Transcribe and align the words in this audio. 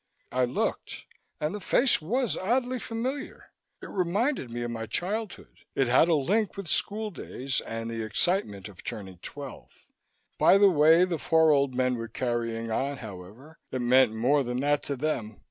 I 0.31 0.45
looked 0.45 1.05
and 1.39 1.53
the 1.53 1.59
face 1.59 2.01
was 2.01 2.35
oddly 2.35 2.79
familiar. 2.79 3.51
It 3.83 3.89
reminded 3.89 4.49
me 4.49 4.63
of 4.63 4.71
my 4.71 4.87
childhood; 4.87 5.59
it 5.75 5.87
had 5.87 6.07
a 6.07 6.15
link 6.15 6.57
with 6.57 6.67
school 6.67 7.11
days 7.11 7.61
and 7.67 7.87
the 7.87 8.01
excitement 8.01 8.67
of 8.67 8.83
turning 8.83 9.19
twelve. 9.19 9.85
By 10.39 10.57
the 10.57 10.71
way 10.71 11.05
the 11.05 11.19
four 11.19 11.51
old 11.51 11.75
men 11.75 11.97
were 11.97 12.07
carrying 12.07 12.71
on, 12.71 12.97
however, 12.97 13.59
it 13.71 13.83
meant 13.83 14.15
more 14.15 14.41
than 14.43 14.57
that 14.61 14.81
to 14.89 14.95
them. 14.95 15.39